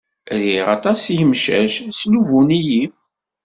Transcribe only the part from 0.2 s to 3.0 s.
Riɣ aṭas imcac. Sslubuyen-iyi.